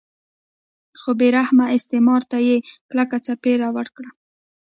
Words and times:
خو 0.99 1.09
بې 1.19 1.27
رحمانه 1.37 1.75
استثمار 1.77 2.21
ته 2.31 2.37
یې 2.47 2.57
کلکه 2.89 3.17
څپېړه 3.25 3.69
ورکړه. 3.77 4.09